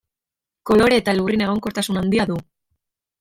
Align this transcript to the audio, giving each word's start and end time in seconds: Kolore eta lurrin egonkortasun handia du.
Kolore 0.69 0.97
eta 1.01 1.13
lurrin 1.17 1.43
egonkortasun 1.47 2.01
handia 2.01 2.27
du. 2.31 2.39